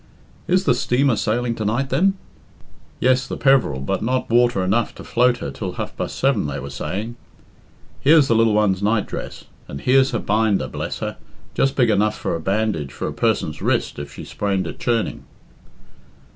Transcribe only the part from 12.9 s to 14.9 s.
for a person's wrist if she sprained it